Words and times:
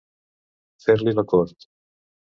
Fer-li 0.85 1.15
la 1.19 1.27
cort. 1.35 1.71